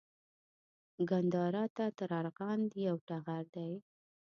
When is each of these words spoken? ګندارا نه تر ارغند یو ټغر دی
ګندارا 1.09 1.63
نه 1.77 1.85
تر 1.97 2.09
ارغند 2.21 2.69
یو 2.87 2.97
ټغر 3.07 3.43
دی 3.55 3.71